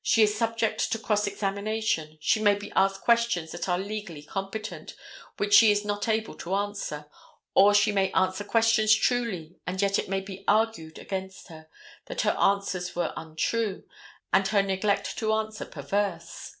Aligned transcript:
She 0.00 0.22
is 0.22 0.38
subject 0.38 0.92
to 0.92 0.98
cross 1.00 1.26
examination. 1.26 2.16
She 2.20 2.38
may 2.38 2.54
be 2.54 2.70
asked 2.76 3.00
questions 3.00 3.50
that 3.50 3.68
are 3.68 3.80
legally 3.80 4.22
competent, 4.22 4.94
which 5.38 5.52
she 5.54 5.72
is 5.72 5.84
not 5.84 6.06
able 6.06 6.36
to 6.36 6.54
answer, 6.54 7.06
or 7.52 7.74
she 7.74 7.90
may 7.90 8.12
answer 8.12 8.44
questions 8.44 8.94
truly, 8.94 9.56
and 9.66 9.82
yet 9.82 9.98
it 9.98 10.08
may 10.08 10.20
be 10.20 10.44
argued 10.46 11.00
against 11.00 11.48
her 11.48 11.66
that 12.06 12.20
her 12.20 12.38
answers 12.38 12.94
were 12.94 13.12
untrue, 13.16 13.82
and 14.32 14.46
her 14.46 14.62
neglect 14.62 15.18
to 15.18 15.32
answer 15.32 15.64
perverse. 15.66 16.58